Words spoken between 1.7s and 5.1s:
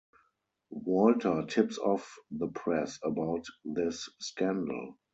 off the press about this scandal.